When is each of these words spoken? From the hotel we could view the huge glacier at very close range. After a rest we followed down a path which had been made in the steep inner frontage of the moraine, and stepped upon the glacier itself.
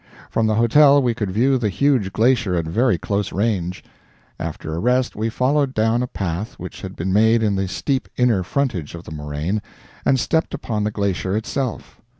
From 0.31 0.47
the 0.47 0.55
hotel 0.55 0.99
we 0.99 1.13
could 1.13 1.29
view 1.29 1.59
the 1.59 1.69
huge 1.69 2.11
glacier 2.11 2.55
at 2.55 2.65
very 2.65 2.97
close 2.97 3.31
range. 3.31 3.83
After 4.39 4.73
a 4.73 4.79
rest 4.79 5.15
we 5.15 5.29
followed 5.29 5.75
down 5.75 6.01
a 6.01 6.07
path 6.07 6.53
which 6.57 6.81
had 6.81 6.95
been 6.95 7.13
made 7.13 7.43
in 7.43 7.55
the 7.55 7.67
steep 7.67 8.07
inner 8.17 8.41
frontage 8.41 8.95
of 8.95 9.03
the 9.03 9.11
moraine, 9.11 9.61
and 10.03 10.19
stepped 10.19 10.55
upon 10.55 10.85
the 10.85 10.89
glacier 10.89 11.37
itself. 11.37 12.01